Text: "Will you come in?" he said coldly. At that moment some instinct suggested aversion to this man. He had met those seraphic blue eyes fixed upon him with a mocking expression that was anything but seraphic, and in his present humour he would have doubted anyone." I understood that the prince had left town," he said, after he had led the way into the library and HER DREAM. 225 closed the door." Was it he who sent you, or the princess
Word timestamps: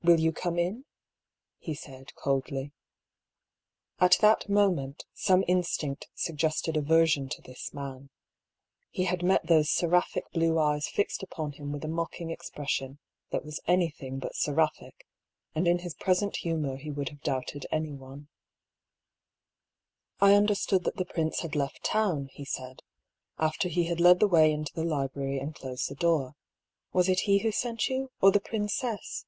"Will 0.08 0.20
you 0.20 0.32
come 0.32 0.58
in?" 0.60 0.84
he 1.68 1.74
said 1.74 2.14
coldly. 2.14 2.72
At 3.98 4.16
that 4.20 4.48
moment 4.48 5.04
some 5.12 5.44
instinct 5.48 6.08
suggested 6.14 6.76
aversion 6.76 7.28
to 7.30 7.42
this 7.42 7.74
man. 7.74 8.08
He 8.90 9.04
had 9.04 9.24
met 9.24 9.48
those 9.48 9.68
seraphic 9.68 10.30
blue 10.30 10.56
eyes 10.58 10.86
fixed 10.88 11.22
upon 11.24 11.52
him 11.52 11.72
with 11.72 11.84
a 11.84 11.88
mocking 11.88 12.30
expression 12.30 13.00
that 13.32 13.44
was 13.44 13.60
anything 13.66 14.18
but 14.20 14.36
seraphic, 14.36 15.04
and 15.54 15.66
in 15.66 15.80
his 15.80 15.94
present 15.94 16.36
humour 16.38 16.76
he 16.76 16.92
would 16.92 17.08
have 17.10 17.20
doubted 17.20 17.66
anyone." 17.72 18.28
I 20.22 20.34
understood 20.34 20.84
that 20.84 20.96
the 20.96 21.04
prince 21.06 21.40
had 21.40 21.56
left 21.56 21.82
town," 21.84 22.28
he 22.32 22.44
said, 22.46 22.82
after 23.36 23.68
he 23.68 23.86
had 23.88 24.00
led 24.00 24.20
the 24.20 24.28
way 24.28 24.52
into 24.52 24.72
the 24.72 24.84
library 24.84 25.38
and 25.40 25.54
HER 25.58 25.74
DREAM. 25.74 25.74
225 25.74 25.76
closed 25.76 25.90
the 25.90 26.00
door." 26.00 26.34
Was 26.96 27.08
it 27.10 27.24
he 27.26 27.38
who 27.38 27.50
sent 27.50 27.88
you, 27.88 28.10
or 28.22 28.30
the 28.30 28.40
princess 28.40 29.24